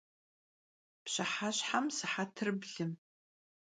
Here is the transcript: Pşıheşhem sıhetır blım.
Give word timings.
Pşıheşhem 1.03 1.85
sıhetır 1.97 2.49
blım. 2.61 2.91